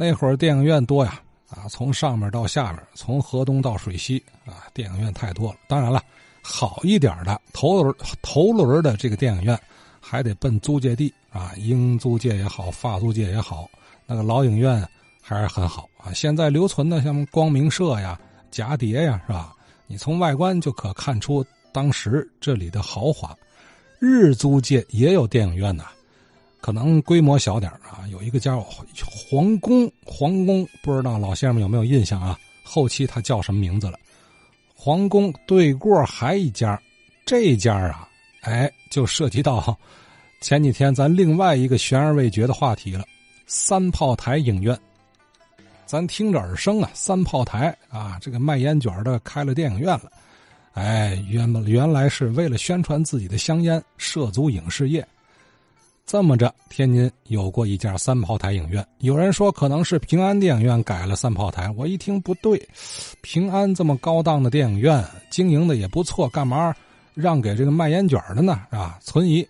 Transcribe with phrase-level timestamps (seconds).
[0.00, 1.20] 那会儿电影院多呀，
[1.50, 5.58] 啊，从上面到下面，从河东到水西，啊，电影院太多了。
[5.68, 6.02] 当然了，
[6.40, 9.60] 好一点的头轮头轮的这个电影院，
[10.00, 13.68] 还得奔租界地啊，英租界也好，法租界也好，
[14.06, 14.82] 那个老影院
[15.20, 16.10] 还是很好啊。
[16.14, 18.18] 现在留存的像光明社呀、
[18.50, 19.52] 蛱蝶呀，是吧？
[19.86, 21.44] 你从外观就可看出
[21.74, 23.36] 当时这里的豪华。
[23.98, 25.88] 日租界也有电影院呐，
[26.60, 28.06] 可能规模小点啊。
[28.10, 28.60] 有一个叫
[29.30, 32.38] 皇宫，皇宫不知道老先生们有没有印象啊？
[32.62, 33.98] 后期他叫什么名字了？
[34.74, 36.80] 皇宫对过还一家，
[37.26, 38.08] 这家啊，
[38.42, 39.76] 哎，就涉及到
[40.40, 43.04] 前几天咱另外一个悬而未决的话题了——
[43.46, 44.78] 三炮台影院。
[45.84, 50.10] 咱听着耳生啊，三炮台啊，这个卖烟卷的开了电影院了。
[50.72, 55.06] 哎，原原来是为了宣传自己的香烟，涉足影视业。
[56.10, 58.84] 这么着，天津有过一家三炮台影院。
[58.98, 62.60] 有人说可能是平安电影院改了三炮台，我一听不对，
[63.22, 66.74] 平安这么高档的电影院，经营的也不错，干嘛
[67.14, 68.60] 让给这个卖烟卷的呢？
[68.70, 69.46] 啊，存疑。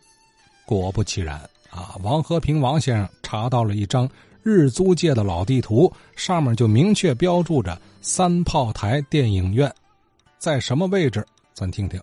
[0.67, 4.07] 果不其然啊，王和平王先生查到了一张
[4.43, 9.75] 日租界的老地图，上面就明确标注着三炮台电影院。
[10.37, 11.27] 在什么位置？
[11.55, 11.99] 咱听听。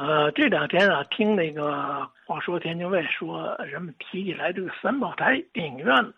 [0.00, 6.14] 呃，这两天啊，听那个话说天津卫说，人们提起来这个三炮台电影院了。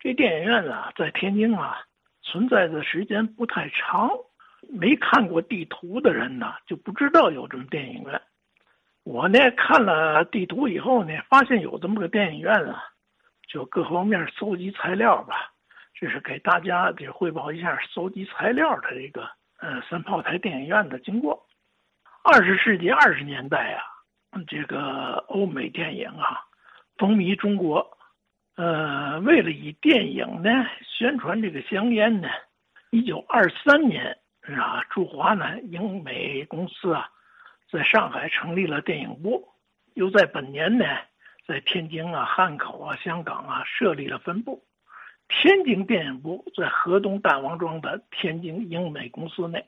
[0.00, 1.76] 这电影院啊，在天津啊
[2.22, 4.10] 存在的时间不太长，
[4.68, 8.20] 没看过地图的人呢就不知道有这么电影院。
[9.04, 12.82] 我呢看了地图以后呢，发现有这么个电影院啊，
[13.46, 15.52] 就各方面搜集材料吧，
[15.94, 19.30] 这是给大家这汇报一下搜集材料的这个。
[19.60, 21.46] 呃，三炮台电影院的经过，
[22.26, 23.84] 二十世纪二十年代啊，
[24.48, 26.40] 这个欧美电影啊
[26.96, 27.98] 风靡中国，
[28.56, 30.48] 呃，为了以电影呢
[30.80, 32.30] 宣传这个香烟呢，
[32.88, 34.82] 一九二三年是啊？
[34.88, 37.10] 驻华南英美公司啊，
[37.70, 39.46] 在上海成立了电影部，
[39.92, 40.86] 又在本年呢，
[41.46, 44.64] 在天津啊、汉口啊、香港啊设立了分部。
[45.28, 49.66] 天津电影部在河东大王庄的天津英美公司内，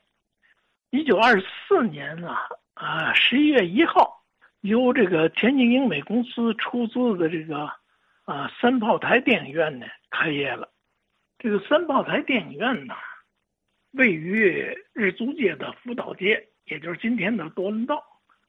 [0.91, 4.23] 一九二四年啊啊十一月一号，
[4.61, 7.71] 由这个天津英美公司出资的这个
[8.25, 10.69] 啊三炮台电影院呢开业了。
[11.39, 12.95] 这个三炮台电影院呢，
[13.93, 18.03] 位于日租界的福岛街，也就是今天的多伦道。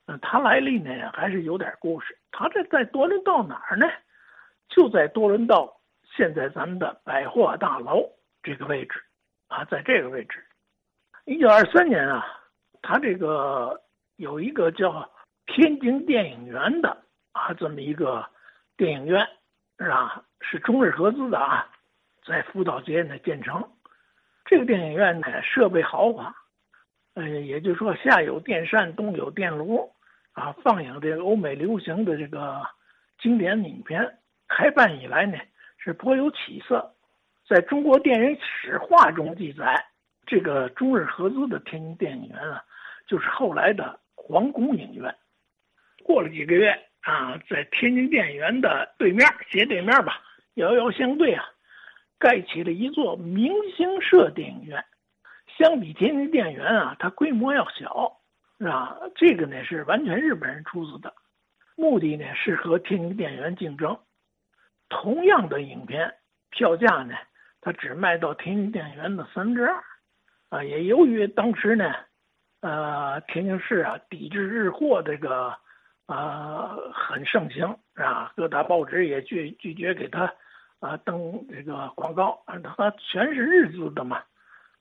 [0.06, 2.18] 嗯，它来历呢还是有点故事。
[2.32, 3.86] 它这在多伦道哪儿呢？
[4.70, 5.74] 就在多伦道。
[6.16, 8.10] 现在咱们的百货大楼
[8.42, 9.04] 这个位置，
[9.48, 10.44] 啊，在这个位置，
[11.28, 12.26] 一九二三年啊，
[12.82, 13.78] 他这个
[14.16, 15.12] 有一个叫
[15.46, 18.26] 天津电影园的啊，这么一个
[18.78, 19.28] 电影院，
[19.78, 20.24] 是吧？
[20.40, 21.68] 是中日合资的啊，
[22.26, 23.62] 在福岛街呢建成。
[24.46, 26.34] 这个电影院呢，设备豪华，
[27.16, 29.92] 呃，也就是说下有电扇，东有电炉，
[30.32, 32.62] 啊，放映这个欧美流行的这个
[33.20, 34.18] 经典影片。
[34.48, 35.38] 开办以来呢。
[35.78, 36.96] 是颇有起色，
[37.48, 39.77] 在中国电影史话中记载，
[40.28, 42.64] 这个中日合资的天津电影院啊，
[43.08, 45.16] 就是后来的皇宫影院。
[46.04, 46.70] 过了几个月
[47.02, 50.22] 啊，在天津电影院的对面斜对面吧，
[50.56, 51.44] 遥遥相对啊，
[52.20, 54.84] 盖起了一座明星社电影院。
[55.58, 58.20] 相比天津电影院啊，它规模要小，
[58.60, 58.98] 是吧？
[59.16, 61.14] 这个呢是完全日本人出资的，
[61.76, 63.98] 目的呢是和天津电影院竞争。
[64.90, 66.14] 同样的影片
[66.50, 67.16] 票价呢，
[67.62, 69.84] 它只卖到天津电影院的三分之二，
[70.50, 71.94] 啊，也由于当时呢，
[72.62, 75.54] 呃，天津市啊抵制日货这个，
[76.08, 78.32] 呃，很盛行，是吧？
[78.36, 80.34] 各大报纸也拒拒绝给他，
[80.80, 84.24] 啊，登这个广告，啊他全是日资的嘛，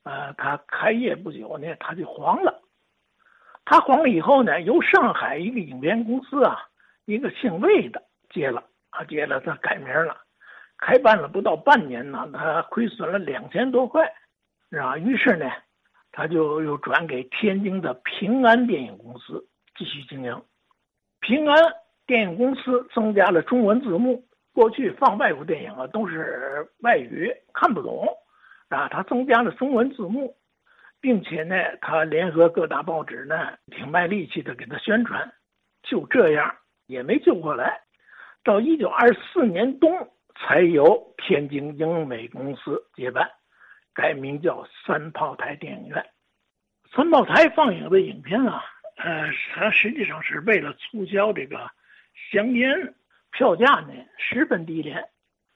[0.03, 2.61] 呃，它开业不久呢，他就黄了。
[3.65, 6.57] 他黄了以后呢，由上海一个影片公司啊，
[7.05, 8.63] 一个姓魏的接了。
[8.89, 10.17] 他接了，他改名了，
[10.77, 14.11] 开办了不到半年呢，他亏损了两千多块，
[14.69, 14.97] 是吧？
[14.97, 15.49] 于是呢，
[16.11, 19.47] 他就又转给天津的平安电影公司
[19.77, 20.43] 继续经营。
[21.19, 21.57] 平安
[22.05, 24.23] 电影公司增加了中文字幕，
[24.53, 28.07] 过去放外国电影啊都是外语看不懂，
[28.69, 30.35] 啊，他增加了中文字幕，
[30.99, 35.33] 并且呢，他联合各大报纸呢，挺卖力气的给他宣传，
[35.83, 36.55] 就这样
[36.85, 37.81] 也没救过来。
[38.43, 43.29] 到一九二四年冬，才由天津英美公司接办，
[43.97, 46.05] 改名叫三炮台电影院。
[46.95, 48.63] 三炮台放映的影片啊，
[48.97, 51.71] 呃，它实际上是为了促销这个
[52.31, 52.93] 香烟，
[53.31, 55.09] 票价呢十分低廉，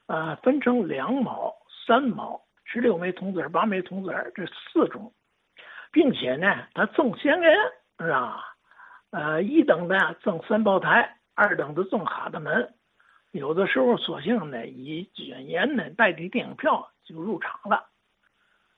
[0.08, 1.54] 呃，分成两毛、
[1.86, 5.14] 三毛，十六枚铜子八枚铜子儿这四种，
[5.92, 7.56] 并且呢，他赠香烟
[8.00, 8.44] 是吧？
[9.10, 12.74] 呃，一等的赠三炮台，二等的赠哈德门，
[13.30, 17.91] 有的时候索性呢以卷烟呢代替电影票就入场了。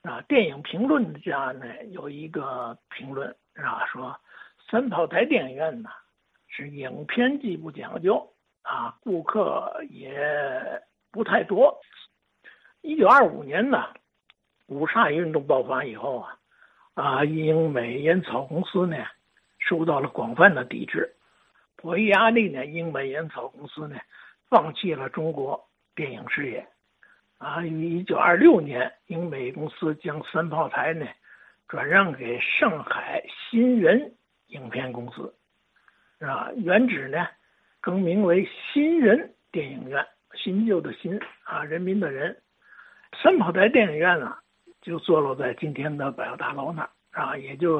[0.05, 3.85] 啊，电影评论家呢有一个评论是吧？
[3.91, 4.15] 说
[4.69, 5.89] 三炮台电影院呢
[6.47, 8.31] 是影片既不讲究
[8.61, 10.79] 啊，顾客也
[11.11, 11.81] 不太多。
[12.81, 13.83] 一九二五年呢，
[14.67, 16.37] 五卅运动爆发以后啊，
[16.93, 18.97] 啊，英美烟草公司呢
[19.57, 21.15] 受到了广泛的抵制，
[21.77, 23.97] 迫于压力呢，英美烟草公司呢
[24.49, 26.67] 放弃了中国电影事业。
[27.37, 31.05] 啊，于一九二六年，英美公司将三炮台呢
[31.67, 34.15] 转让给上海新人
[34.47, 35.35] 影片公司，
[36.19, 36.49] 是吧？
[36.55, 37.27] 原址呢
[37.81, 42.37] 更名为新人电影院，新旧的新啊，人民的人。
[43.21, 44.37] 三炮台电影院呢
[44.81, 47.79] 就坐落在今天的百货大楼那儿啊，也就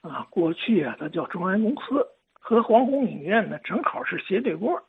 [0.00, 4.80] 啊，过去啊它叫中央公司，和皇宫影院呢正好是斜对过。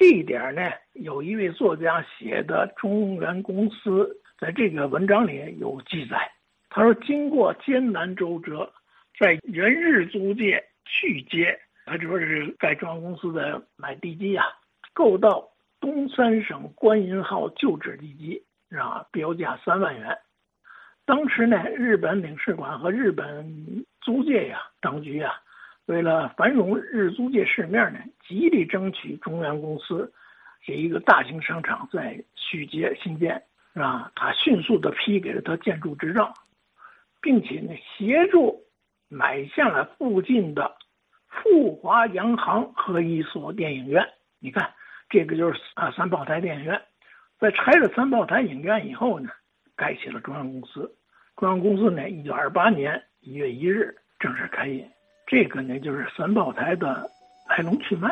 [0.00, 0.62] 这一点呢，
[0.94, 6.16] 有一位作家写的中原公司在这个文章里有记载。
[6.70, 8.72] 他说，经过艰难周折，
[9.18, 11.54] 在原日租界续街，
[11.84, 14.46] 他说是盖中央公司的买地基啊，
[14.94, 15.46] 购到
[15.82, 18.42] 东三省观银号旧址地基，
[18.74, 20.16] 啊，标价三万元。
[21.04, 25.34] 当时呢，日本领事馆和日本租界呀，当局啊。
[25.90, 27.98] 为了繁荣日租界市面呢，
[28.28, 30.12] 极力争取中原公司
[30.64, 33.42] 这一个大型商场在续街新建，
[33.74, 34.12] 是吧？
[34.14, 36.32] 他迅速的批给了他建筑执照，
[37.20, 38.62] 并且呢，协助
[39.08, 40.76] 买下了附近的
[41.26, 44.06] 富华洋行和一所电影院。
[44.38, 44.72] 你看，
[45.08, 46.80] 这个就是啊三炮台电影院。
[47.40, 49.28] 在拆了三炮台影院以后呢，
[49.74, 50.94] 盖起了中央公司。
[51.36, 54.88] 中央公司呢，一九二八年一月一日正式开业。
[55.30, 57.08] 这个呢，就是三炮台的
[57.48, 58.08] 来龙去脉。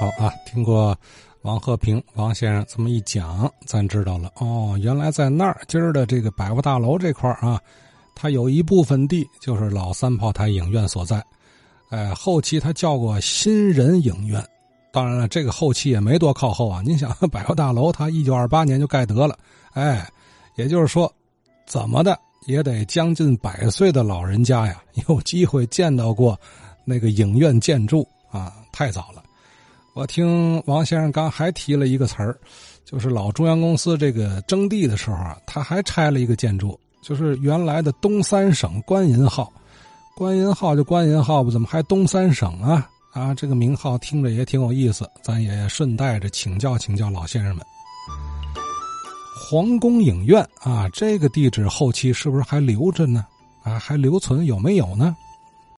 [0.00, 0.96] 好啊，听过
[1.42, 7.60] 王和平王先生这么一讲，咱知道了哦，原来在那儿今儿的这个百货大楼这块啊，
[8.14, 11.22] 它有一部分地就是老三炮台影院所在。
[11.90, 14.42] 哎，后期它叫过新人影院。
[14.90, 16.80] 当然了，这个后期也没多靠后啊。
[16.82, 19.38] 您想， 百货大楼它一九二八年就盖得了，
[19.74, 20.08] 哎，
[20.54, 21.12] 也就是说，
[21.66, 22.18] 怎么的？
[22.46, 26.38] 也得将近百岁的老人家呀，有机会见到过
[26.84, 29.22] 那个影院建筑啊，太早了。
[29.94, 32.38] 我听王先生刚还提了一个词儿，
[32.84, 39.52] 就是老中央公司这个征地的时候啊，他还拆了一个建筑，就是原来的东三省观银号。
[40.16, 42.88] 观银号就观银号吧，怎么还东三省啊？
[43.12, 47.64] 啊，这个名号听着也挺有意思，咱也顺带着请教请教老先生们。
[49.38, 53.24] 皇宫影院啊，这个地址后期是不是还留着呢？
[53.62, 55.14] 啊，还留存有没有呢？